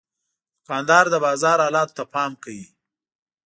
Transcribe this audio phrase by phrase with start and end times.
[0.59, 2.65] دوکاندار د بازار حالاتو ته پام کوي.